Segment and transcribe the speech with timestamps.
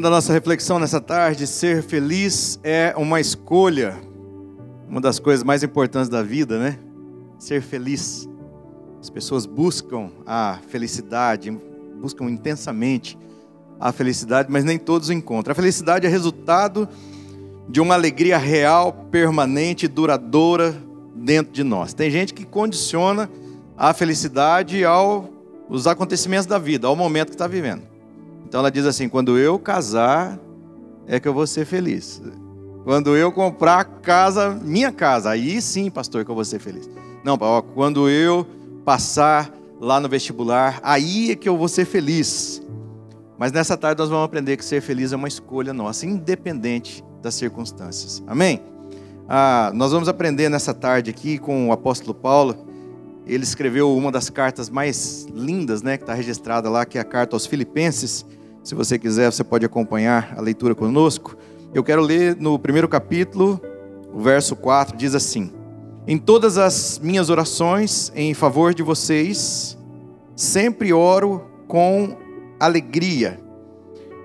[0.00, 4.00] Da nossa reflexão nessa tarde: ser feliz é uma escolha.
[4.88, 6.78] Uma das coisas mais importantes da vida, né?
[7.38, 8.26] Ser feliz.
[8.98, 11.50] As pessoas buscam a felicidade,
[12.00, 13.18] buscam intensamente
[13.78, 15.52] a felicidade, mas nem todos encontram.
[15.52, 16.88] A felicidade é resultado
[17.68, 20.74] de uma alegria real, permanente, duradoura
[21.14, 21.92] dentro de nós.
[21.92, 23.30] Tem gente que condiciona
[23.76, 27.89] a felicidade aos acontecimentos da vida, ao momento que está vivendo.
[28.50, 30.36] Então ela diz assim: quando eu casar,
[31.06, 32.20] é que eu vou ser feliz.
[32.82, 36.90] Quando eu comprar casa, minha casa, aí sim, pastor, que eu vou ser feliz.
[37.24, 37.38] Não,
[37.72, 38.44] quando eu
[38.84, 42.60] passar lá no vestibular, aí é que eu vou ser feliz.
[43.38, 47.36] Mas nessa tarde nós vamos aprender que ser feliz é uma escolha nossa, independente das
[47.36, 48.20] circunstâncias.
[48.26, 48.60] Amém?
[49.28, 52.66] Ah, nós vamos aprender nessa tarde aqui com o apóstolo Paulo.
[53.24, 57.04] Ele escreveu uma das cartas mais lindas, né, que está registrada lá, que é a
[57.04, 58.26] carta aos Filipenses.
[58.70, 61.36] Se você quiser, você pode acompanhar a leitura conosco.
[61.74, 63.60] Eu quero ler no primeiro capítulo,
[64.14, 65.52] o verso 4, diz assim:
[66.06, 69.76] Em todas as minhas orações em favor de vocês,
[70.36, 72.16] sempre oro com
[72.60, 73.40] alegria.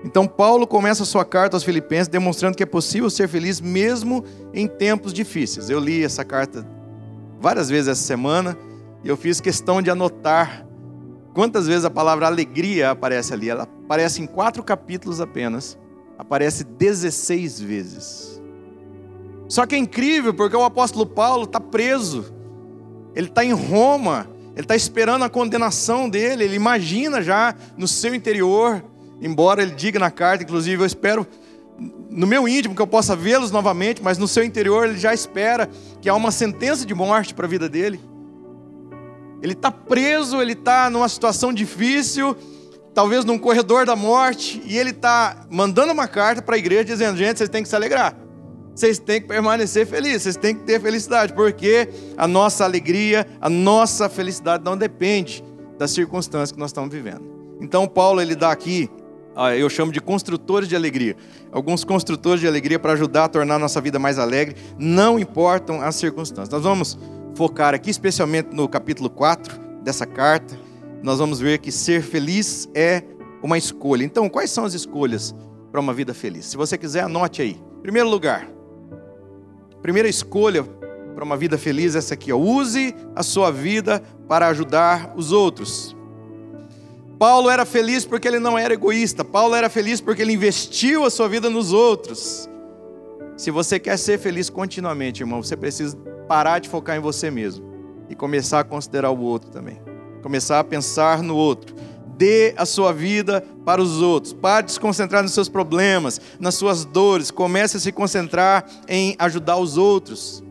[0.04, 4.24] Então, Paulo começa a sua carta aos Filipenses demonstrando que é possível ser feliz mesmo
[4.54, 5.68] em tempos difíceis.
[5.68, 6.64] Eu li essa carta
[7.40, 8.56] várias vezes essa semana
[9.02, 10.64] e eu fiz questão de anotar
[11.36, 13.50] Quantas vezes a palavra alegria aparece ali?
[13.50, 15.76] Ela aparece em quatro capítulos apenas.
[16.18, 18.42] Aparece 16 vezes.
[19.46, 22.32] Só que é incrível porque o apóstolo Paulo está preso.
[23.14, 24.26] Ele está em Roma.
[24.54, 26.42] Ele está esperando a condenação dele.
[26.42, 28.82] Ele imagina já no seu interior,
[29.20, 31.26] embora ele diga na carta, inclusive, eu espero
[32.08, 35.68] no meu íntimo que eu possa vê-los novamente, mas no seu interior ele já espera
[36.00, 38.00] que há uma sentença de morte para a vida dele.
[39.42, 42.36] Ele está preso, ele está numa situação difícil,
[42.94, 47.18] talvez num corredor da morte, e ele está mandando uma carta para a igreja dizendo:
[47.18, 48.16] gente, vocês têm que se alegrar,
[48.74, 53.50] vocês têm que permanecer felizes, vocês têm que ter felicidade, porque a nossa alegria, a
[53.50, 55.44] nossa felicidade não depende
[55.78, 57.22] das circunstâncias que nós estamos vivendo.
[57.60, 58.88] Então, Paulo, ele dá aqui,
[59.58, 61.16] eu chamo de construtores de alegria.
[61.52, 65.82] Alguns construtores de alegria para ajudar a tornar a nossa vida mais alegre, não importam
[65.82, 66.48] as circunstâncias.
[66.48, 66.98] Nós vamos
[67.36, 70.58] focar aqui, especialmente no capítulo 4 dessa carta,
[71.02, 73.02] nós vamos ver que ser feliz é
[73.42, 74.04] uma escolha.
[74.04, 75.34] Então, quais são as escolhas
[75.70, 76.46] para uma vida feliz?
[76.46, 77.60] Se você quiser, anote aí.
[77.82, 78.48] Primeiro lugar,
[79.82, 80.64] primeira escolha
[81.14, 82.38] para uma vida feliz é essa aqui: ó.
[82.38, 85.94] use a sua vida para ajudar os outros.
[87.18, 89.22] Paulo era feliz porque ele não era egoísta.
[89.22, 92.48] Paulo era feliz porque ele investiu a sua vida nos outros.
[93.36, 97.64] Se você quer ser feliz continuamente, irmão, você precisa parar de focar em você mesmo
[98.08, 99.80] e começar a considerar o outro também.
[100.22, 101.74] Começar a pensar no outro.
[102.16, 104.32] Dê a sua vida para os outros.
[104.32, 107.30] Pare de se concentrar nos seus problemas, nas suas dores.
[107.30, 110.42] Comece a se concentrar em ajudar os outros.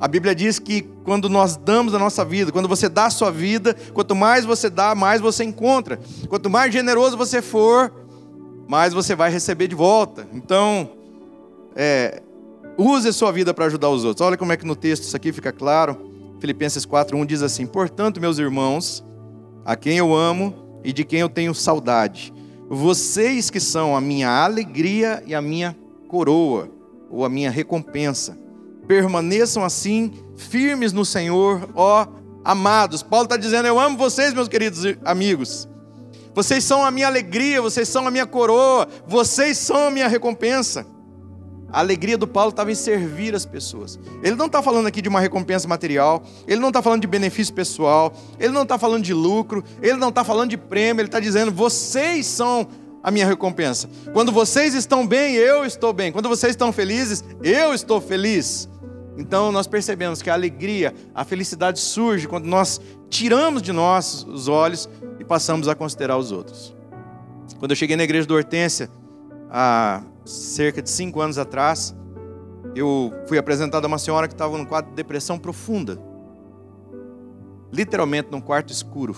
[0.00, 3.30] A Bíblia diz que quando nós damos a nossa vida, quando você dá a sua
[3.30, 6.00] vida, quanto mais você dá, mais você encontra.
[6.28, 7.92] Quanto mais generoso você for,
[8.66, 10.26] mais você vai receber de volta.
[10.32, 10.90] Então,
[11.76, 12.22] é,
[12.84, 14.26] Use a sua vida para ajudar os outros.
[14.26, 16.10] Olha como é que no texto isso aqui fica claro.
[16.40, 19.04] Filipenses 4:1 diz assim: "Portanto, meus irmãos,
[19.64, 22.34] a quem eu amo e de quem eu tenho saudade,
[22.68, 25.76] vocês que são a minha alegria e a minha
[26.08, 26.68] coroa,
[27.08, 28.36] ou a minha recompensa,
[28.88, 32.04] permaneçam assim firmes no Senhor, ó
[32.44, 35.68] amados." Paulo está dizendo: "Eu amo vocês, meus queridos amigos.
[36.34, 40.84] Vocês são a minha alegria, vocês são a minha coroa, vocês são a minha recompensa."
[41.72, 43.98] A alegria do Paulo estava em servir as pessoas.
[44.22, 47.54] Ele não está falando aqui de uma recompensa material, ele não está falando de benefício
[47.54, 51.18] pessoal, ele não está falando de lucro, ele não está falando de prêmio, ele está
[51.18, 52.68] dizendo: vocês são
[53.02, 53.88] a minha recompensa.
[54.12, 56.12] Quando vocês estão bem, eu estou bem.
[56.12, 58.68] Quando vocês estão felizes, eu estou feliz.
[59.16, 64.46] Então nós percebemos que a alegria, a felicidade surge quando nós tiramos de nós os
[64.46, 64.88] olhos
[65.18, 66.74] e passamos a considerar os outros.
[67.58, 68.90] Quando eu cheguei na igreja do Hortência,
[69.50, 71.94] há cerca de cinco anos atrás,
[72.74, 75.98] eu fui apresentado a uma senhora que estava num quadro de depressão profunda.
[77.72, 79.14] Literalmente num quarto escuro.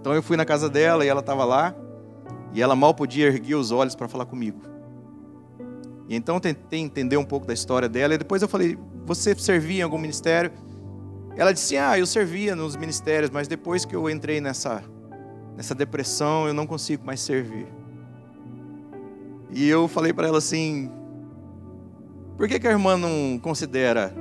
[0.00, 1.74] Então eu fui na casa dela e ela estava lá.
[2.52, 4.60] E ela mal podia erguer os olhos para falar comigo.
[6.08, 8.14] E então eu tentei entender um pouco da história dela.
[8.14, 10.52] E depois eu falei: Você servia em algum ministério?
[11.36, 14.82] Ela disse: Ah, eu servia nos ministérios, mas depois que eu entrei nessa,
[15.56, 17.66] nessa depressão, eu não consigo mais servir.
[19.52, 20.90] E eu falei para ela assim:
[22.36, 24.14] por que, que a irmã não considera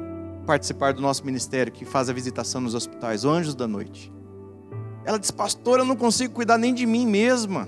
[0.46, 4.12] participar do nosso ministério que faz a visitação nos hospitais, Anjos da Noite?
[5.04, 7.68] Ela disse, pastor, eu não consigo cuidar nem de mim mesma.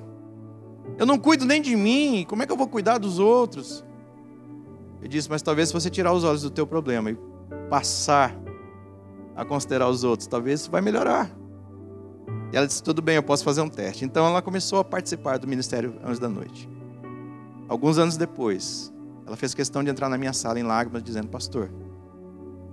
[0.98, 3.84] Eu não cuido nem de mim, como é que eu vou cuidar dos outros?
[5.02, 7.18] Eu disse, mas talvez se você tirar os olhos do teu problema e
[7.70, 8.36] passar
[9.36, 11.32] a considerar os outros, talvez vai melhorar.
[12.52, 14.06] E ela disse, tudo bem, eu posso fazer um teste.
[14.06, 16.70] Então ela começou a participar do Ministério Anjos da Noite.
[17.74, 18.94] Alguns anos depois,
[19.26, 21.72] ela fez questão de entrar na minha sala em lágrimas, dizendo, pastor,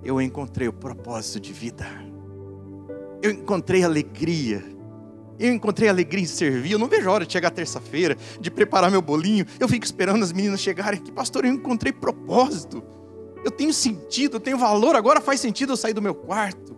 [0.03, 1.85] eu encontrei o propósito de vida.
[3.21, 4.63] Eu encontrei alegria
[5.41, 6.73] eu encontrei alegria em servir.
[6.73, 9.43] Eu não vejo a hora de chegar terça-feira, de preparar meu bolinho.
[9.59, 11.11] Eu fico esperando as meninas chegarem aqui.
[11.11, 12.83] Pastor, eu encontrei propósito.
[13.43, 14.95] Eu tenho sentido, eu tenho valor.
[14.95, 16.77] Agora faz sentido eu sair do meu quarto.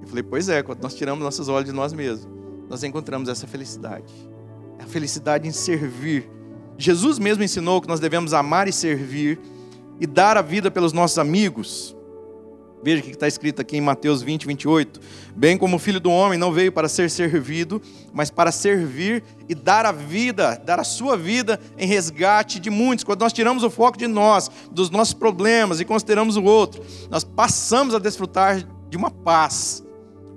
[0.00, 2.26] Eu falei, pois é, quando nós tiramos nossos olhos de nós mesmos,
[2.66, 4.10] nós encontramos essa felicidade.
[4.78, 6.37] A felicidade em servir.
[6.78, 9.38] Jesus mesmo ensinou que nós devemos amar e servir
[10.00, 11.96] e dar a vida pelos nossos amigos.
[12.80, 15.00] Veja o que está escrito aqui em Mateus 20, 28.
[15.34, 17.82] Bem como o filho do homem não veio para ser servido,
[18.12, 23.04] mas para servir e dar a vida, dar a sua vida em resgate de muitos.
[23.04, 26.80] Quando nós tiramos o foco de nós, dos nossos problemas e consideramos o outro,
[27.10, 29.82] nós passamos a desfrutar de uma paz,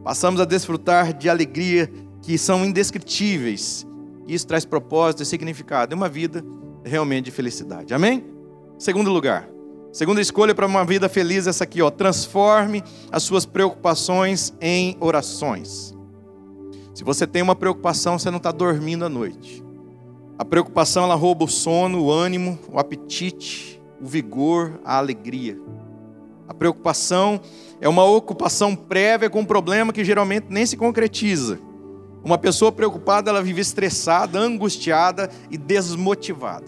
[0.03, 1.91] passamos a desfrutar de alegria
[2.23, 3.85] que são indescritíveis.
[4.27, 5.93] Isso traz propósito e significado.
[5.93, 6.43] É uma vida
[6.83, 7.93] realmente de felicidade.
[7.93, 8.25] Amém?
[8.77, 9.47] Segundo lugar.
[9.91, 11.89] Segunda escolha para uma vida feliz é essa aqui, ó.
[11.89, 12.81] Transforme
[13.11, 15.93] as suas preocupações em orações.
[16.93, 19.63] Se você tem uma preocupação, você não está dormindo à noite.
[20.37, 25.59] A preocupação ela rouba o sono, o ânimo, o apetite, o vigor, a alegria.
[26.47, 27.39] A preocupação
[27.79, 31.59] é uma ocupação prévia com um problema que geralmente nem se concretiza.
[32.23, 36.65] Uma pessoa preocupada, ela vive estressada, angustiada e desmotivada.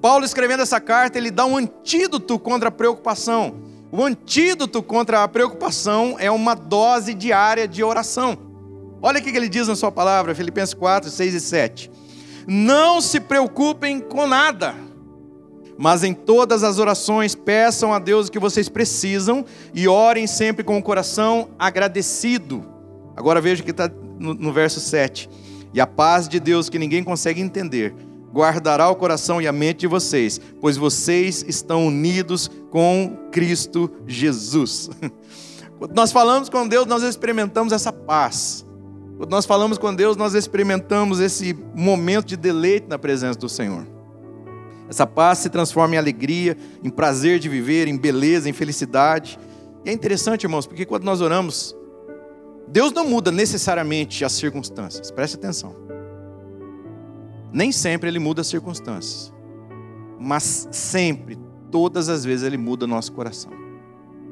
[0.00, 3.54] Paulo escrevendo essa carta, ele dá um antídoto contra a preocupação.
[3.92, 8.36] O antídoto contra a preocupação é uma dose diária de oração.
[9.00, 11.90] Olha o que ele diz na sua palavra, Filipenses 4, 6 e 7.
[12.46, 14.74] Não se preocupem com nada,
[15.78, 20.64] mas em todas as orações peçam a Deus o que vocês precisam e orem sempre
[20.64, 22.71] com o coração agradecido.
[23.16, 25.28] Agora veja que está no, no verso 7.
[25.74, 27.94] E a paz de Deus que ninguém consegue entender
[28.32, 34.88] guardará o coração e a mente de vocês, pois vocês estão unidos com Cristo Jesus.
[35.78, 38.64] Quando nós falamos com Deus, nós experimentamos essa paz.
[39.18, 43.86] Quando nós falamos com Deus, nós experimentamos esse momento de deleite na presença do Senhor.
[44.88, 49.38] Essa paz se transforma em alegria, em prazer de viver, em beleza, em felicidade.
[49.84, 51.74] E é interessante, irmãos, porque quando nós oramos,
[52.68, 55.10] Deus não muda necessariamente as circunstâncias.
[55.10, 55.74] Preste atenção.
[57.52, 59.32] Nem sempre ele muda as circunstâncias,
[60.18, 61.38] mas sempre,
[61.70, 63.52] todas as vezes, ele muda o nosso coração.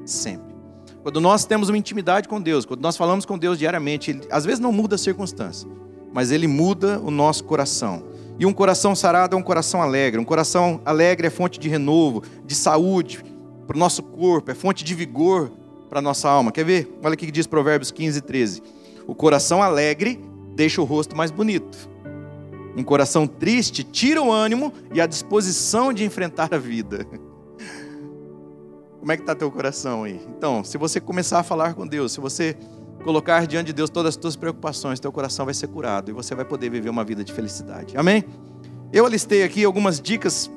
[0.07, 0.55] Sempre.
[1.03, 4.45] Quando nós temos uma intimidade com Deus, quando nós falamos com Deus diariamente, ele, às
[4.45, 5.69] vezes não muda a circunstância,
[6.13, 8.05] mas ele muda o nosso coração.
[8.39, 10.19] E um coração sarado é um coração alegre.
[10.19, 13.23] Um coração alegre é fonte de renovo, de saúde
[13.67, 15.53] para o nosso corpo, é fonte de vigor
[15.91, 16.53] para nossa alma.
[16.53, 16.99] Quer ver?
[17.03, 18.63] Olha o que diz Provérbios 15, 13.
[19.09, 20.21] O coração alegre
[20.55, 21.91] deixa o rosto mais bonito.
[22.77, 27.05] Um coração triste tira o ânimo e a disposição de enfrentar a vida.
[29.01, 30.21] Como é que está teu coração aí?
[30.37, 32.57] Então, se você começar a falar com Deus, se você
[33.03, 36.35] colocar diante de Deus todas as tuas preocupações, teu coração vai ser curado e você
[36.35, 37.97] vai poder viver uma vida de felicidade.
[37.97, 38.25] Amém?
[38.93, 40.51] Eu alistei aqui algumas dicas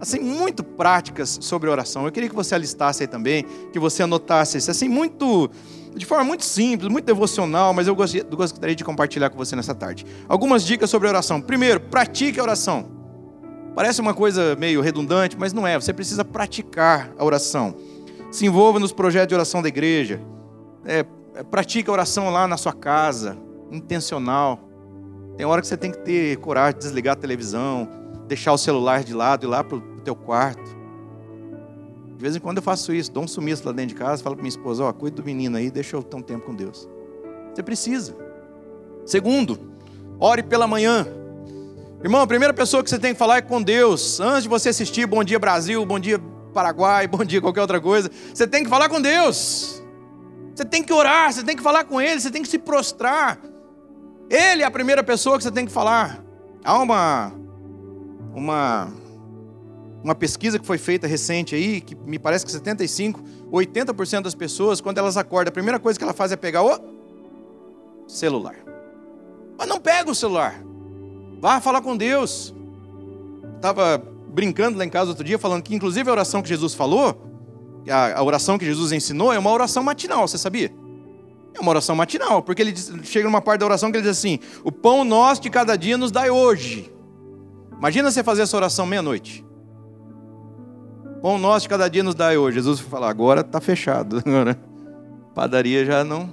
[0.00, 2.06] assim muito práticas sobre oração.
[2.06, 5.50] Eu queria que você alistasse aí também, que você anotasse isso, assim muito
[5.94, 10.06] de forma muito simples, muito devocional, mas eu gostaria de compartilhar com você nessa tarde.
[10.28, 11.40] Algumas dicas sobre oração.
[11.40, 12.88] Primeiro, pratique a oração.
[13.74, 15.78] Parece uma coisa meio redundante, mas não é.
[15.78, 17.74] Você precisa praticar a oração.
[18.30, 20.20] Se envolva nos projetos de oração da igreja.
[20.84, 21.04] É,
[21.34, 23.36] é pratique a oração lá na sua casa,
[23.70, 24.60] intencional.
[25.36, 27.88] Tem hora que você tem que ter coragem de desligar a televisão,
[28.28, 30.80] deixar o celular de lado e lá para o teu quarto
[32.20, 34.36] de vez em quando eu faço isso, dou um sumiço lá dentro de casa, falo
[34.36, 36.54] para minha esposa, ó, oh, cuida do menino aí, deixa eu ter um tempo com
[36.54, 36.86] Deus.
[37.54, 38.14] Você precisa.
[39.06, 39.58] Segundo,
[40.18, 41.06] ore pela manhã.
[42.04, 44.20] Irmão, a primeira pessoa que você tem que falar é com Deus.
[44.20, 46.20] Antes de você assistir Bom Dia Brasil, Bom Dia
[46.52, 49.82] Paraguai, Bom Dia qualquer outra coisa, você tem que falar com Deus.
[50.54, 53.40] Você tem que orar, você tem que falar com Ele, você tem que se prostrar.
[54.28, 56.22] Ele é a primeira pessoa que você tem que falar.
[56.62, 57.32] Há uma,
[58.34, 58.99] uma
[60.02, 64.80] uma pesquisa que foi feita recente aí, que me parece que 75, 80% das pessoas,
[64.80, 66.78] quando elas acordam, a primeira coisa que ela faz é pegar o
[68.08, 68.56] celular.
[69.58, 70.62] Mas não pega o celular.
[71.38, 72.54] Vá falar com Deus.
[73.56, 77.30] Estava brincando lá em casa outro dia, falando que inclusive a oração que Jesus falou,
[77.88, 80.72] a, oração que Jesus ensinou, é uma oração matinal, você sabia?
[81.54, 84.16] É uma oração matinal, porque ele diz, chega numa parte da oração que ele diz
[84.16, 86.92] assim: O pão nosso de cada dia nos dai hoje.
[87.76, 89.44] Imagina você fazer essa oração meia-noite.
[91.22, 92.56] Pão nosso de cada dia nos dá hoje.
[92.56, 94.22] Jesus vai falar, agora está fechado.
[94.24, 94.58] Agora,
[95.34, 96.32] padaria já não.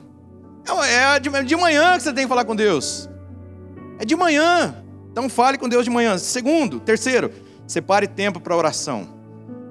[0.86, 3.10] É de manhã que você tem que falar com Deus.
[4.00, 4.75] É de manhã.
[5.12, 6.17] Então fale com Deus de manhã.
[6.17, 7.32] Segundo, terceiro,
[7.65, 9.08] separe tempo para oração.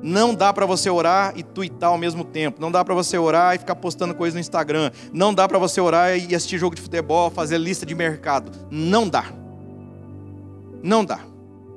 [0.02, 2.60] Não dá para você orar e tuitar ao mesmo tempo.
[2.60, 4.90] Não dá para você orar e ficar postando coisas no Instagram.
[5.12, 8.52] Não dá para você orar e assistir jogo de futebol, fazer lista de mercado.
[8.70, 9.24] Não dá.
[10.82, 11.20] Não dá.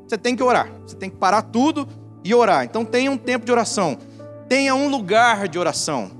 [0.08, 0.70] Você tem que orar.
[0.86, 1.88] Você tem que parar tudo
[2.24, 2.64] e orar.
[2.64, 3.98] Então tenha um tempo de oração.
[4.48, 6.12] Tenha um lugar de oração.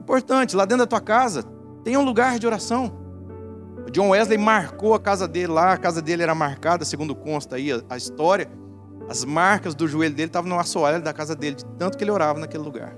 [0.00, 1.44] Importante, lá dentro da tua casa,
[1.84, 2.92] tenha um lugar de oração.
[3.86, 7.56] O John Wesley marcou a casa dele lá, a casa dele era marcada, segundo consta
[7.56, 8.50] aí a, a história.
[9.08, 12.10] As marcas do joelho dele estavam no assoalho da casa dele, de tanto que ele
[12.10, 12.94] orava naquele lugar.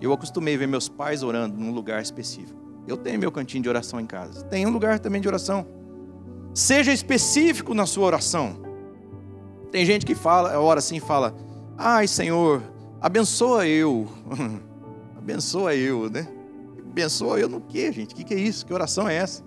[0.00, 2.58] Eu acostumei ver meus pais orando num lugar específico.
[2.88, 4.42] Eu tenho meu cantinho de oração em casa.
[4.44, 5.66] Tem um lugar também de oração.
[6.54, 8.69] Seja específico na sua oração.
[9.70, 11.34] Tem gente que fala, ora assim fala:
[11.78, 12.62] Ai, Senhor,
[13.00, 14.08] abençoa eu.
[15.16, 16.28] abençoa eu, né?
[16.78, 18.12] Abençoa eu no quê, gente?
[18.12, 18.66] O que, que é isso?
[18.66, 19.44] Que oração é essa?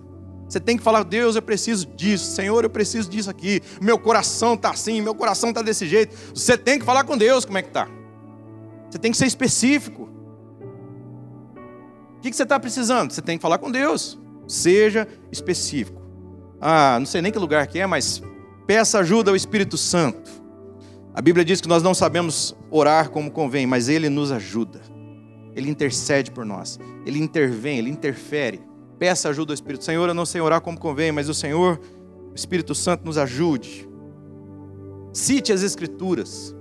[0.48, 3.60] Você tem que falar, Deus, eu preciso disso, Senhor, eu preciso disso aqui.
[3.80, 6.14] Meu coração está assim, meu coração está desse jeito.
[6.34, 7.88] Você tem que falar com Deus como é que está.
[8.90, 10.08] Você tem que ser específico.
[12.16, 13.12] O que, que você está precisando?
[13.12, 14.18] Você tem que falar com Deus.
[14.46, 16.00] Seja específico.
[16.60, 18.22] Ah, não sei nem que lugar que é, mas
[18.66, 20.30] Peça ajuda ao Espírito Santo.
[21.14, 24.80] A Bíblia diz que nós não sabemos orar como convém, mas Ele nos ajuda.
[25.54, 26.78] Ele intercede por nós.
[27.06, 28.60] Ele intervém, Ele interfere.
[28.98, 29.84] Peça ajuda ao Espírito.
[29.84, 31.80] Senhor, eu não sei orar como convém, mas o Senhor,
[32.32, 33.88] o Espírito Santo, nos ajude.
[35.12, 36.54] Cite as Escrituras.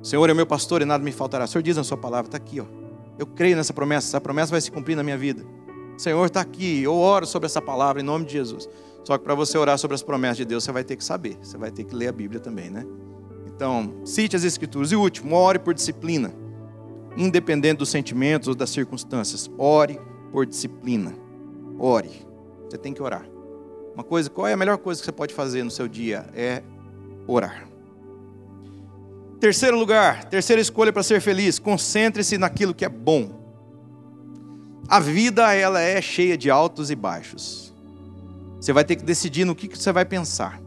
[0.00, 1.44] O Senhor é meu pastor e nada me faltará.
[1.44, 2.64] O Senhor diz na sua palavra, está aqui, ó.
[3.18, 5.44] Eu creio nessa promessa, essa promessa vai se cumprir na minha vida.
[5.98, 8.68] Senhor está aqui, eu oro sobre essa palavra em nome de Jesus.
[9.08, 11.38] Só que para você orar sobre as promessas de Deus, você vai ter que saber,
[11.40, 12.84] você vai ter que ler a Bíblia também, né?
[13.46, 14.92] Então, cite as Escrituras.
[14.92, 16.30] E último, ore por disciplina.
[17.16, 19.50] Independente dos sentimentos ou das circunstâncias.
[19.56, 19.98] Ore
[20.30, 21.14] por disciplina.
[21.78, 22.10] Ore.
[22.68, 23.26] Você tem que orar.
[23.94, 26.26] Uma coisa, qual é a melhor coisa que você pode fazer no seu dia?
[26.34, 26.62] É
[27.26, 27.66] orar.
[29.40, 33.30] Terceiro lugar, terceira escolha para ser feliz, concentre-se naquilo que é bom.
[34.86, 37.67] A vida ela é cheia de altos e baixos.
[38.60, 40.60] Você vai ter que decidir no que, você vai pensar.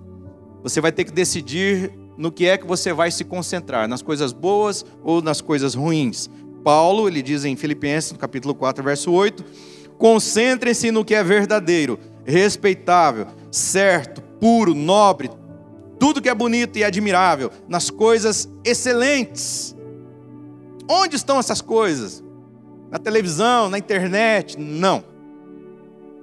[0.63, 4.31] Você vai ter que decidir no que é que você vai se concentrar, nas coisas
[4.31, 6.29] boas ou nas coisas ruins.
[6.63, 9.43] Paulo, ele diz em Filipenses, no capítulo 4, verso 8:
[9.97, 15.29] concentrem-se no que é verdadeiro, respeitável, certo, puro, nobre,
[15.99, 19.75] tudo que é bonito e admirável, nas coisas excelentes.
[20.89, 22.23] Onde estão essas coisas?
[22.89, 24.59] Na televisão, na internet?
[24.59, 25.10] Não.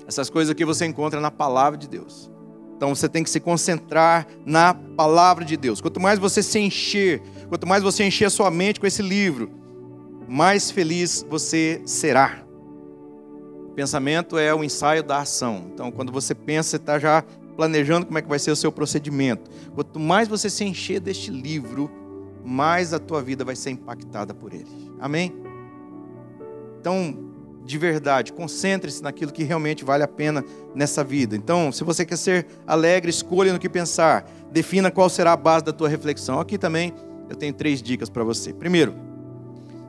[0.08, 2.30] Essas coisas aqui você encontra na palavra de Deus.
[2.74, 5.82] Então você tem que se concentrar na palavra de Deus.
[5.82, 9.50] Quanto mais você se encher, quanto mais você encher a sua mente com esse livro,
[10.26, 12.42] mais feliz você será.
[13.66, 15.70] O pensamento é o ensaio da ação.
[15.74, 17.22] Então, quando você pensa, você está já
[17.54, 19.50] planejando como é que vai ser o seu procedimento.
[19.74, 21.90] Quanto mais você se encher deste livro,
[22.42, 24.90] mais a tua vida vai ser impactada por ele.
[25.00, 25.34] Amém?
[26.80, 27.28] Então,
[27.68, 28.32] de verdade.
[28.32, 30.42] Concentre-se naquilo que realmente vale a pena
[30.74, 31.36] nessa vida.
[31.36, 34.28] Então, se você quer ser alegre, escolha no que pensar.
[34.50, 36.40] Defina qual será a base da tua reflexão.
[36.40, 36.94] Aqui também
[37.28, 38.54] eu tenho três dicas para você.
[38.54, 38.94] Primeiro,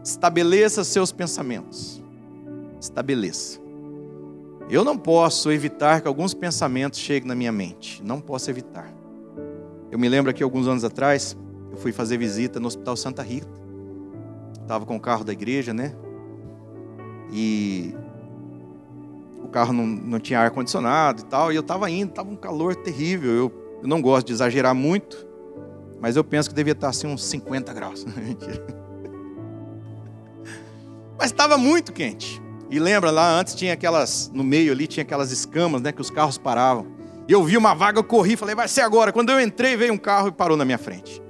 [0.03, 2.03] estabeleça seus pensamentos.
[2.81, 3.59] Estabeleça.
[4.69, 8.03] Eu não posso evitar que alguns pensamentos cheguem na minha mente.
[8.03, 8.93] Não posso evitar.
[9.89, 11.35] Eu me lembro que alguns anos atrás,
[11.71, 13.47] eu fui fazer visita no Hospital Santa Rita.
[14.61, 15.95] Estava com o carro da igreja, né?
[17.31, 17.95] E
[19.43, 21.51] o carro não, não tinha ar-condicionado e tal.
[21.51, 23.31] E eu estava indo, estava um calor terrível.
[23.31, 25.27] Eu, eu, não gosto de exagerar muito,
[25.99, 28.05] mas eu penso que devia estar assim uns 50 graus.
[31.19, 32.41] Mas estava muito quente.
[32.69, 36.09] E lembra, lá antes tinha aquelas, no meio ali tinha aquelas escamas, né, que os
[36.09, 36.87] carros paravam.
[37.27, 39.11] E eu vi uma vaga, eu corri, falei, vai ser agora.
[39.11, 41.21] Quando eu entrei, veio um carro e parou na minha frente.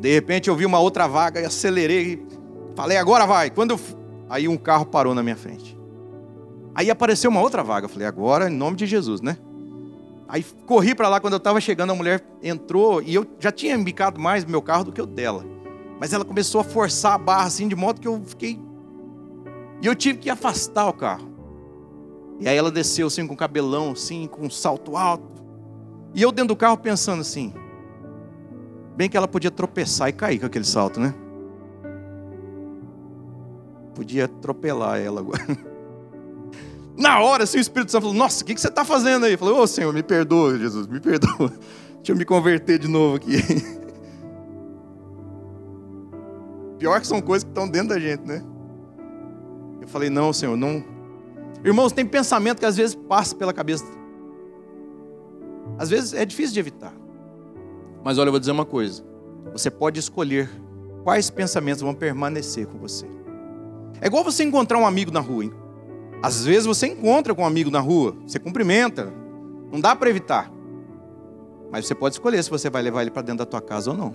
[0.00, 2.26] De repente eu vi uma outra vaga e acelerei.
[2.74, 3.48] Falei, agora vai.
[3.48, 3.80] Quando eu
[4.30, 5.76] Aí um carro parou na minha frente.
[6.72, 7.86] Aí apareceu uma outra vaga.
[7.86, 9.36] Eu falei, agora em nome de Jesus, né?
[10.28, 13.74] Aí corri para lá, quando eu estava chegando, a mulher entrou e eu já tinha
[13.74, 15.44] embicado mais meu carro do que o dela.
[15.98, 18.60] Mas ela começou a forçar a barra assim, de modo que eu fiquei.
[19.82, 21.28] E eu tive que afastar o carro.
[22.38, 25.42] E aí ela desceu assim, com o cabelão, assim, com um salto alto.
[26.14, 27.52] E eu dentro do carro pensando assim.
[28.96, 31.12] Bem que ela podia tropeçar e cair com aquele salto, né?
[33.94, 35.44] Podia atropelar ela agora.
[36.96, 39.36] Na hora, assim, o Espírito Santo falou: Nossa, o que, que você está fazendo aí?
[39.36, 41.48] Falei: Ô oh, Senhor, me perdoa, Jesus, me perdoa.
[41.96, 43.42] Deixa eu me converter de novo aqui.
[46.78, 48.42] Pior que são coisas que estão dentro da gente, né?
[49.80, 50.84] Eu falei: Não, Senhor, não.
[51.64, 53.84] Irmãos, tem pensamento que às vezes passa pela cabeça.
[55.78, 56.92] Às vezes é difícil de evitar.
[58.04, 59.02] Mas olha, eu vou dizer uma coisa.
[59.52, 60.50] Você pode escolher
[61.02, 63.06] quais pensamentos vão permanecer com você.
[64.00, 65.52] É igual você encontrar um amigo na rua, hein?
[66.22, 69.12] Às vezes você encontra com um amigo na rua, você cumprimenta,
[69.70, 70.50] não dá para evitar.
[71.70, 73.96] Mas você pode escolher se você vai levar ele para dentro da tua casa ou
[73.96, 74.14] não.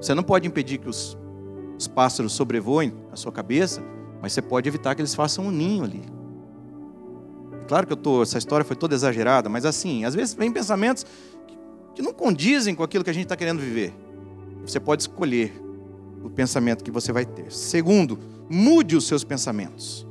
[0.00, 1.16] Você não pode impedir que os,
[1.78, 3.82] os pássaros sobrevoem a sua cabeça,
[4.20, 6.02] mas você pode evitar que eles façam um ninho ali.
[7.66, 11.06] Claro que eu tô, essa história foi toda exagerada, mas assim, às vezes vem pensamentos
[11.94, 13.94] que, não condizem com aquilo que a gente está querendo viver.
[14.64, 15.52] Você pode escolher
[16.22, 17.52] o pensamento que você vai ter.
[17.52, 20.06] Segundo, mude os seus pensamentos.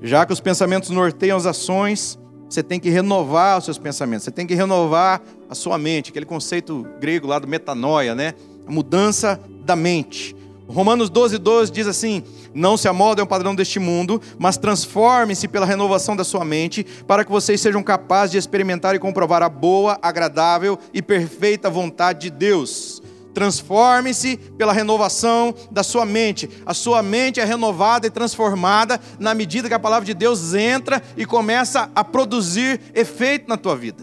[0.00, 2.18] Já que os pensamentos norteiam as ações,
[2.48, 6.26] você tem que renovar os seus pensamentos, você tem que renovar a sua mente, aquele
[6.26, 8.34] conceito grego lá do metanoia, né?
[8.66, 10.36] A mudança da mente.
[10.68, 12.22] Romanos 12, 12 diz assim:
[12.54, 17.24] Não se amoldem ao padrão deste mundo, mas transformem-se pela renovação da sua mente, para
[17.24, 22.30] que vocês sejam capazes de experimentar e comprovar a boa, agradável e perfeita vontade de
[22.30, 23.01] Deus.
[23.34, 26.48] Transforme-se pela renovação da sua mente.
[26.66, 31.02] A sua mente é renovada e transformada na medida que a palavra de Deus entra
[31.16, 34.02] e começa a produzir efeito na tua vida.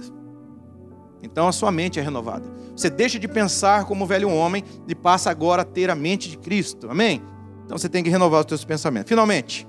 [1.21, 2.45] Então a sua mente é renovada.
[2.75, 6.37] Você deixa de pensar como velho homem e passa agora a ter a mente de
[6.37, 6.89] Cristo.
[6.89, 7.21] Amém?
[7.65, 9.09] Então você tem que renovar os teus pensamentos.
[9.09, 9.67] Finalmente,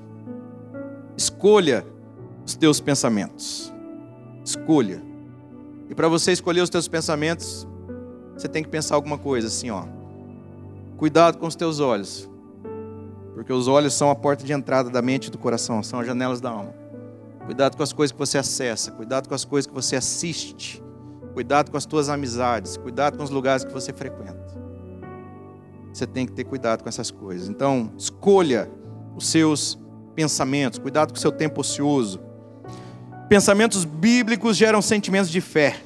[1.16, 1.84] escolha
[2.46, 3.72] os teus pensamentos.
[4.44, 5.02] Escolha.
[5.88, 7.66] E para você escolher os teus pensamentos,
[8.40, 9.84] você tem que pensar alguma coisa assim, ó.
[10.96, 12.28] Cuidado com os teus olhos.
[13.34, 16.06] Porque os olhos são a porta de entrada da mente e do coração, são as
[16.06, 16.74] janelas da alma.
[17.44, 20.82] Cuidado com as coisas que você acessa, cuidado com as coisas que você assiste,
[21.32, 24.38] cuidado com as tuas amizades, cuidado com os lugares que você frequenta.
[25.92, 27.48] Você tem que ter cuidado com essas coisas.
[27.48, 28.70] Então, escolha
[29.16, 29.78] os seus
[30.14, 32.20] pensamentos, cuidado com o seu tempo ocioso.
[33.28, 35.76] Pensamentos bíblicos geram sentimentos de fé.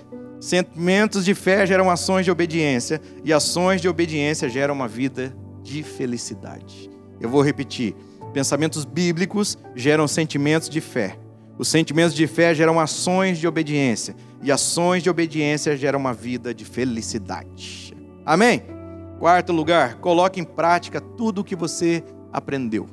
[0.45, 5.83] Sentimentos de fé geram ações de obediência, e ações de obediência geram uma vida de
[5.83, 6.91] felicidade.
[7.19, 7.97] Eu vou repetir:
[8.35, 11.19] pensamentos bíblicos geram sentimentos de fé.
[11.57, 16.53] Os sentimentos de fé geram ações de obediência, e ações de obediência geram uma vida
[16.53, 17.97] de felicidade.
[18.27, 18.65] Amém?
[19.19, 22.87] Quarto lugar, coloque em prática tudo o que você aprendeu.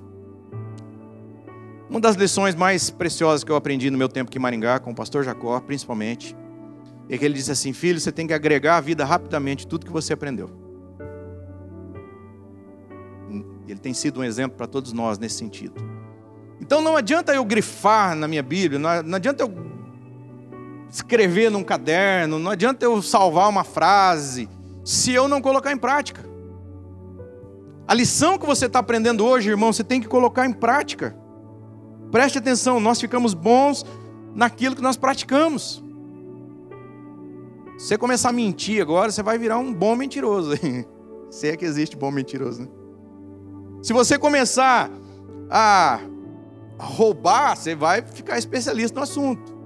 [1.89, 4.91] Uma das lições mais preciosas que eu aprendi no meu tempo aqui em Maringá, com
[4.91, 6.33] o pastor Jacó, principalmente,
[7.15, 9.91] é que ele disse assim: Filho, você tem que agregar à vida rapidamente tudo que
[9.91, 10.49] você aprendeu.
[13.67, 15.75] Ele tem sido um exemplo para todos nós nesse sentido.
[16.59, 19.53] Então não adianta eu grifar na minha Bíblia, não adianta eu
[20.89, 24.49] escrever num caderno, não adianta eu salvar uma frase,
[24.83, 26.23] se eu não colocar em prática.
[27.87, 31.15] A lição que você está aprendendo hoje, irmão, você tem que colocar em prática.
[32.09, 33.85] Preste atenção, nós ficamos bons
[34.33, 35.83] naquilo que nós praticamos.
[37.77, 40.51] Se você começar a mentir agora, você vai virar um bom mentiroso.
[41.31, 42.67] Se é que existe bom mentiroso, né?
[43.81, 44.91] Se você começar
[45.49, 45.99] a
[46.77, 49.61] roubar, você vai ficar especialista no assunto.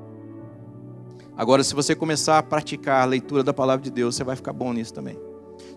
[1.36, 4.54] Agora, se você começar a praticar a leitura da palavra de Deus, você vai ficar
[4.54, 5.20] bom nisso também.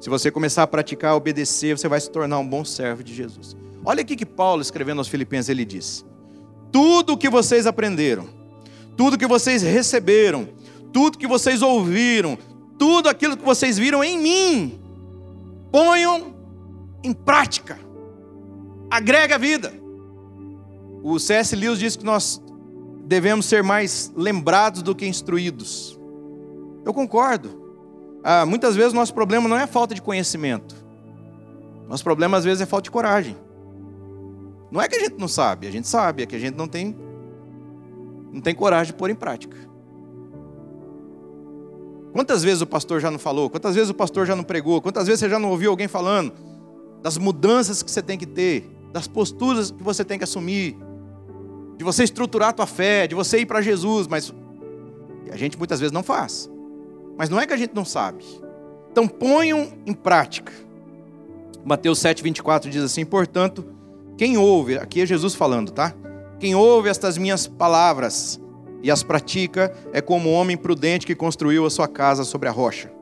[0.00, 3.12] Se você começar a praticar, a obedecer, você vai se tornar um bom servo de
[3.12, 3.56] Jesus.
[3.84, 6.04] Olha aqui que Paulo, escrevendo aos Filipenses, ele diz:
[6.70, 8.28] Tudo o que vocês aprenderam,
[8.96, 10.48] tudo que vocês receberam,
[10.92, 12.38] tudo que vocês ouviram,
[12.79, 14.81] tudo aquilo que vocês viram em mim,
[15.70, 16.35] ponham
[17.03, 17.79] em prática.
[18.90, 19.72] Agrega a vida.
[21.03, 21.55] O C.S.
[21.55, 22.42] Lewis diz que nós
[23.05, 25.98] devemos ser mais lembrados do que instruídos.
[26.85, 27.68] Eu concordo.
[28.24, 30.74] Ah, muitas vezes nosso problema não é falta de conhecimento.
[31.88, 33.37] Nosso problema às vezes é falta de coragem.
[34.70, 36.68] Não é que a gente não sabe, a gente sabe, é que a gente não
[36.68, 36.96] tem
[38.31, 39.57] não tem coragem de pôr em prática.
[42.18, 43.48] Quantas vezes o pastor já não falou?
[43.48, 44.83] Quantas vezes o pastor já não pregou?
[44.83, 46.33] Quantas vezes você já não ouviu alguém falando
[47.00, 50.76] das mudanças que você tem que ter, das posturas que você tem que assumir,
[51.76, 54.35] de você estruturar a tua fé, de você ir para Jesus, mas
[55.31, 56.50] a gente muitas vezes não faz.
[57.16, 58.24] Mas não é que a gente não sabe.
[58.90, 60.52] Então ponham em prática.
[61.64, 63.64] Mateus 7:24 diz assim: "Portanto,
[64.16, 65.94] quem ouve, aqui é Jesus falando, tá?
[66.40, 68.40] Quem ouve estas minhas palavras
[68.82, 72.52] e as pratica é como um homem prudente que construiu a sua casa sobre a
[72.52, 72.92] rocha.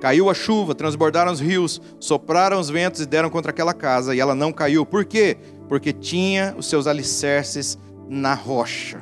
[0.00, 4.20] Caiu a chuva, transbordaram os rios, sopraram os ventos e deram contra aquela casa, e
[4.20, 4.86] ela não caiu.
[4.86, 5.36] Por quê?
[5.68, 9.00] Porque tinha os seus alicerces na rocha.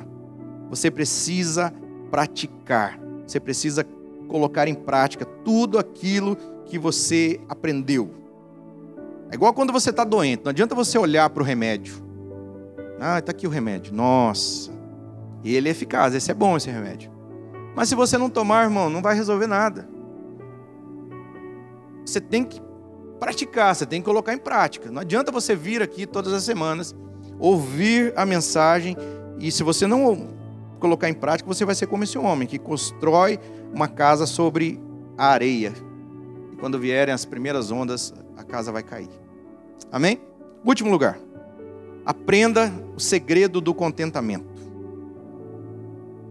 [0.69, 1.73] Você precisa
[2.11, 3.85] praticar, você precisa
[4.27, 8.11] colocar em prática tudo aquilo que você aprendeu.
[9.31, 11.95] É igual quando você está doente, não adianta você olhar para o remédio.
[12.99, 13.93] Ah, está aqui o remédio.
[13.93, 14.71] Nossa,
[15.43, 17.11] ele é eficaz, esse é bom esse remédio.
[17.75, 19.87] Mas se você não tomar, irmão, não vai resolver nada.
[22.05, 22.61] Você tem que
[23.19, 24.91] praticar, você tem que colocar em prática.
[24.91, 26.95] Não adianta você vir aqui todas as semanas,
[27.37, 28.97] ouvir a mensagem
[29.39, 30.29] e se você não
[30.79, 33.39] colocar em prática, você vai ser como esse homem que constrói
[33.73, 34.79] uma casa sobre
[35.17, 35.73] a areia.
[36.51, 39.09] E quando vierem as primeiras ondas, a casa vai cair.
[39.91, 40.21] Amém?
[40.65, 41.19] Último lugar.
[42.05, 44.48] Aprenda o segredo do contentamento.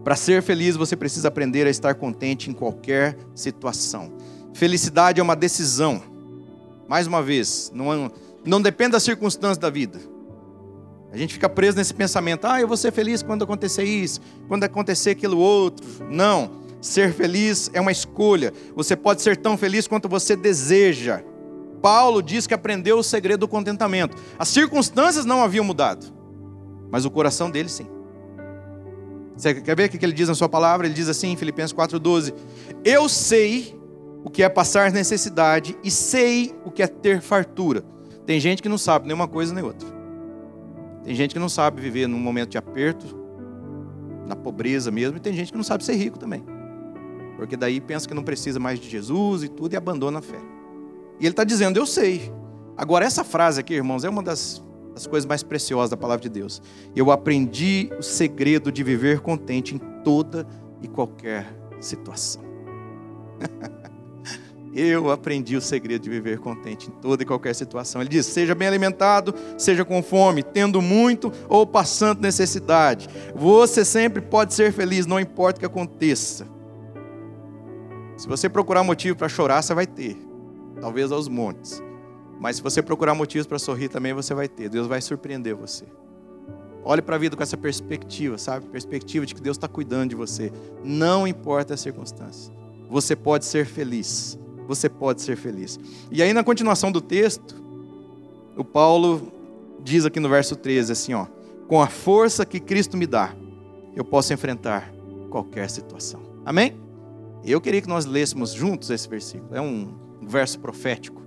[0.03, 4.11] Para ser feliz, você precisa aprender a estar contente em qualquer situação.
[4.53, 6.01] Felicidade é uma decisão.
[6.87, 8.11] Mais uma vez, não, é
[8.45, 9.99] não depende das circunstâncias da vida.
[11.11, 14.63] A gente fica preso nesse pensamento: ah, eu vou ser feliz quando acontecer isso, quando
[14.63, 15.85] acontecer aquilo outro.
[16.09, 16.59] Não.
[16.81, 18.53] Ser feliz é uma escolha.
[18.73, 21.21] Você pode ser tão feliz quanto você deseja.
[21.81, 24.15] Paulo diz que aprendeu o segredo do contentamento.
[24.37, 26.05] As circunstâncias não haviam mudado,
[26.89, 27.98] mas o coração dele sim.
[29.39, 30.85] Você quer ver o que ele diz na sua palavra?
[30.85, 32.33] Ele diz assim em Filipenses 4,12:
[32.83, 33.73] Eu sei
[34.21, 37.81] o que é passar necessidade e sei o que é ter fartura.
[38.25, 39.87] Tem gente que não sabe nem uma coisa nem outra.
[41.05, 43.05] Tem gente que não sabe viver num momento de aperto,
[44.27, 46.43] na pobreza mesmo, e tem gente que não sabe ser rico também.
[47.37, 50.39] Porque daí pensa que não precisa mais de Jesus e tudo e abandona a fé.
[51.17, 52.29] E ele está dizendo, eu sei.
[52.75, 54.61] Agora, essa frase aqui, irmãos, é uma das,
[54.93, 56.61] das coisas mais preciosas da palavra de Deus.
[56.95, 60.45] Eu aprendi o segredo de viver contente em toda
[60.81, 61.47] e qualquer
[61.79, 62.41] situação.
[64.73, 68.01] Eu aprendi o segredo de viver contente em toda e qualquer situação.
[68.01, 73.09] Ele diz: seja bem alimentado, seja com fome, tendo muito ou passando necessidade.
[73.35, 76.47] Você sempre pode ser feliz, não importa o que aconteça.
[78.15, 80.17] Se você procurar motivo para chorar, você vai ter,
[80.79, 81.81] talvez aos montes.
[82.39, 84.69] Mas se você procurar motivos para sorrir também, você vai ter.
[84.69, 85.85] Deus vai surpreender você.
[86.83, 88.67] Olhe para a vida com essa perspectiva, sabe?
[88.67, 90.51] Perspectiva de que Deus está cuidando de você.
[90.83, 92.51] Não importa as circunstâncias.
[92.89, 95.79] Você pode ser feliz você pode ser feliz.
[96.11, 97.55] E aí, na continuação do texto,
[98.55, 99.33] o Paulo
[99.83, 101.25] diz aqui no verso 13 assim: ó,
[101.67, 103.35] com a força que Cristo me dá,
[103.95, 104.93] eu posso enfrentar
[105.31, 106.21] qualquer situação.
[106.45, 106.79] Amém?
[107.43, 109.55] Eu queria que nós lêssemos juntos esse versículo.
[109.55, 111.18] É um verso profético.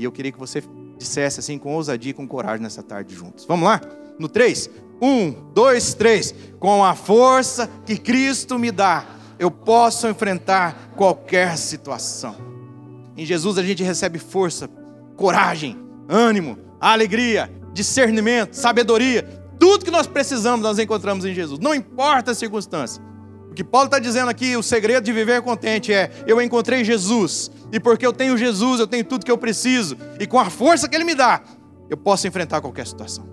[0.00, 0.62] E eu queria que você
[0.96, 3.44] dissesse assim com ousadia e com coragem nessa tarde juntos.
[3.44, 3.82] Vamos lá?
[4.18, 4.70] No 3.
[4.98, 6.34] 1, 2, 3.
[6.58, 9.04] Com a força que Cristo me dá,
[9.38, 12.34] eu posso enfrentar qualquer situação.
[13.14, 14.70] Em Jesus a gente recebe força,
[15.18, 15.76] coragem,
[16.08, 19.22] ânimo, alegria, discernimento, sabedoria.
[19.58, 21.60] Tudo que nós precisamos nós encontramos em Jesus.
[21.60, 23.02] Não importa a circunstância.
[23.50, 27.50] O que Paulo está dizendo aqui, o segredo de viver contente é: eu encontrei Jesus,
[27.72, 30.88] e porque eu tenho Jesus, eu tenho tudo que eu preciso, e com a força
[30.88, 31.42] que Ele me dá,
[31.88, 33.28] eu posso enfrentar qualquer situação.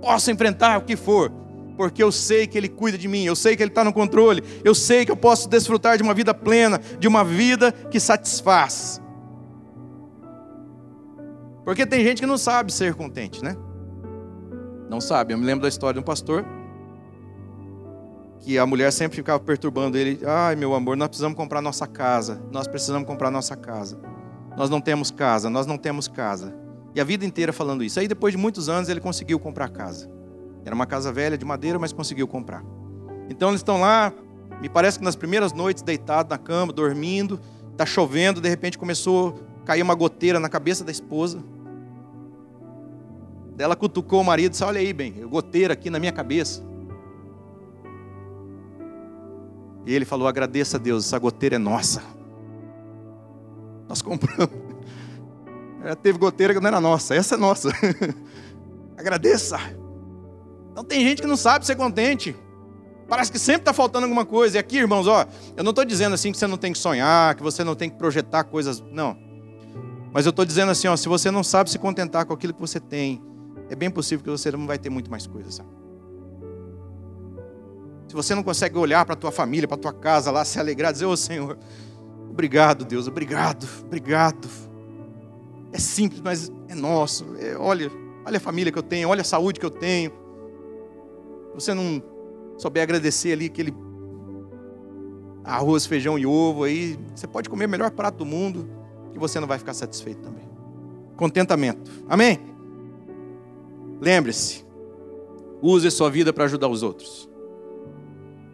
[0.00, 1.30] Posso enfrentar o que for,
[1.76, 4.42] porque eu sei que Ele cuida de mim, eu sei que Ele está no controle,
[4.64, 8.98] eu sei que eu posso desfrutar de uma vida plena, de uma vida que satisfaz.
[11.66, 13.54] Porque tem gente que não sabe ser contente, né?
[14.88, 15.34] Não sabe.
[15.34, 16.44] Eu me lembro da história de um pastor
[18.44, 20.20] que a mulher sempre ficava perturbando ele.
[20.26, 22.42] Ai, meu amor, nós precisamos comprar nossa casa.
[22.52, 23.98] Nós precisamos comprar nossa casa.
[24.54, 26.54] Nós não temos casa, nós não temos casa.
[26.94, 27.98] E a vida inteira falando isso.
[27.98, 30.10] Aí depois de muitos anos ele conseguiu comprar casa.
[30.62, 32.62] Era uma casa velha de madeira, mas conseguiu comprar.
[33.30, 34.12] Então eles estão lá,
[34.60, 37.40] me parece que nas primeiras noites deitado na cama, dormindo,
[37.72, 41.42] está chovendo, de repente começou a cair uma goteira na cabeça da esposa.
[43.58, 46.62] Ela cutucou o marido e disse: Olha aí, bem, goteira aqui na minha cabeça.
[49.86, 52.02] E ele falou: Agradeça a Deus, essa goteira é nossa.
[53.88, 54.64] Nós compramos.
[55.82, 57.68] Ela teve goteira que não era nossa, essa é nossa.
[58.96, 59.58] Agradeça.
[60.72, 62.34] Então tem gente que não sabe ser contente.
[63.06, 64.56] Parece que sempre está faltando alguma coisa.
[64.56, 67.34] E aqui, irmãos, ó, eu não estou dizendo assim que você não tem que sonhar,
[67.34, 68.82] que você não tem que projetar coisas.
[68.90, 69.16] Não.
[70.12, 72.60] Mas eu estou dizendo assim, ó, se você não sabe se contentar com aquilo que
[72.60, 73.22] você tem,
[73.68, 75.56] é bem possível que você não vai ter muito mais coisas.
[75.56, 75.68] Sabe?
[78.14, 80.60] Se você não consegue olhar para a tua família, para a tua casa lá, se
[80.60, 81.58] alegrar, dizer, ô oh, Senhor,
[82.30, 84.48] obrigado, Deus, obrigado, obrigado.
[85.72, 87.26] É simples, mas é nosso.
[87.40, 87.90] É, olha,
[88.24, 90.12] olha a família que eu tenho, olha a saúde que eu tenho
[91.54, 92.02] você não
[92.58, 93.72] souber agradecer ali aquele
[95.44, 98.68] arroz, feijão e ovo aí, você pode comer o melhor prato do mundo,
[99.12, 100.48] que você não vai ficar satisfeito também.
[101.16, 101.90] Contentamento.
[102.08, 102.40] Amém?
[104.00, 104.64] Lembre-se,
[105.60, 107.33] use sua vida para ajudar os outros.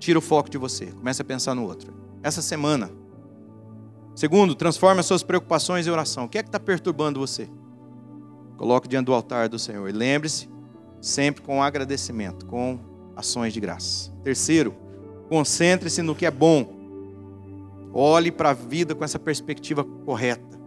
[0.01, 1.93] Tira o foco de você, comece a pensar no outro.
[2.23, 2.91] Essa semana.
[4.17, 6.25] Segundo, transforme as suas preocupações em oração.
[6.25, 7.49] O que é que está perturbando você?
[8.57, 9.89] Coloque diante do altar do Senhor.
[9.89, 10.49] E lembre-se,
[11.03, 12.79] sempre com agradecimento, com
[13.15, 14.11] ações de graça.
[14.25, 14.75] Terceiro,
[15.29, 16.81] concentre-se no que é bom.
[17.93, 20.59] Olhe para a vida com essa perspectiva correta.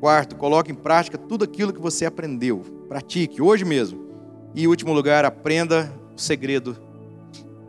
[0.00, 2.60] Quarto, coloque em prática tudo aquilo que você aprendeu.
[2.88, 4.02] Pratique hoje mesmo.
[4.54, 6.76] E em último lugar, aprenda o segredo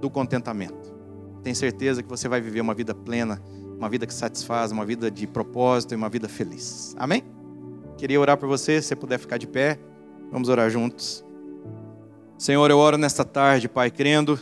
[0.04, 0.94] do contentamento.
[1.42, 3.42] Tenho certeza que você vai viver uma vida plena,
[3.78, 6.94] uma vida que satisfaz, uma vida de propósito e uma vida feliz.
[7.00, 7.24] Amém?
[7.98, 9.80] Queria orar por você, se você puder ficar de pé.
[10.30, 11.24] Vamos orar juntos.
[12.38, 14.38] Senhor, eu oro nesta tarde, Pai, crendo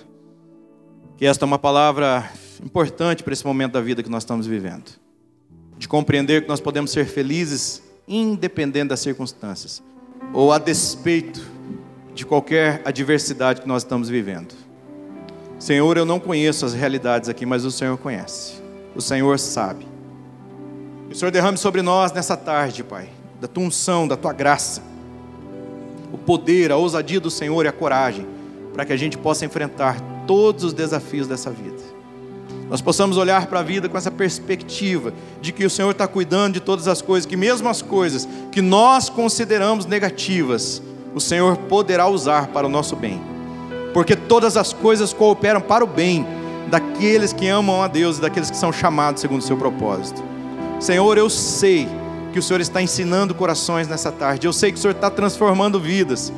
[1.15, 2.27] que esta é uma palavra
[2.65, 4.89] importante para esse momento da vida que nós estamos vivendo.
[5.77, 9.83] De compreender que nós podemos ser felizes independente das circunstâncias,
[10.33, 11.39] ou a despeito
[12.15, 14.60] de qualquer adversidade que nós estamos vivendo.
[15.61, 18.53] Senhor, eu não conheço as realidades aqui, mas o Senhor conhece.
[18.95, 19.85] O Senhor sabe.
[21.09, 24.81] o Senhor derrame sobre nós nessa tarde, Pai, da tua unção, da tua graça
[26.11, 28.27] o poder, a ousadia do Senhor e a coragem
[28.73, 29.97] para que a gente possa enfrentar
[30.27, 31.91] todos os desafios dessa vida.
[32.69, 36.53] Nós possamos olhar para a vida com essa perspectiva de que o Senhor está cuidando
[36.53, 40.81] de todas as coisas, que mesmo as coisas que nós consideramos negativas,
[41.13, 43.21] o Senhor poderá usar para o nosso bem,
[43.93, 46.25] porque todas as coisas cooperam para o bem
[46.69, 50.23] daqueles que amam a Deus e daqueles que são chamados segundo o seu propósito.
[50.79, 51.87] Senhor, eu sei
[52.31, 54.47] que o Senhor está ensinando corações nessa tarde.
[54.47, 56.31] Eu sei que o Senhor está transformando vidas.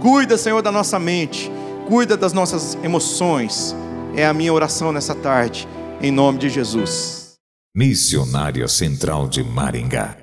[0.00, 1.50] Cuida, Senhor, da nossa mente.
[1.88, 3.74] Cuida das nossas emoções.
[4.14, 5.66] É a minha oração nessa tarde,
[6.00, 7.32] em nome de Jesus.
[7.74, 10.21] Missionária Central de Maringá